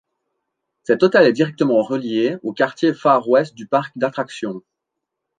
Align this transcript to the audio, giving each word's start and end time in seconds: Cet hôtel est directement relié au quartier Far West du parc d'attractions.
Cet 0.81 1.03
hôtel 1.03 1.27
est 1.27 1.31
directement 1.31 1.83
relié 1.83 2.37
au 2.41 2.53
quartier 2.53 2.91
Far 2.91 3.29
West 3.29 3.53
du 3.53 3.67
parc 3.67 3.95
d'attractions. 3.99 4.63